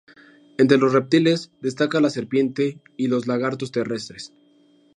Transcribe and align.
Entre 0.57 0.79
los 0.79 0.93
reptiles 0.93 1.51
destaca 1.61 1.99
la 2.01 2.09
serpiente 2.09 2.79
y 2.97 3.07
los 3.07 3.27
lagartos 3.27 3.71
terrestres. 3.71 4.33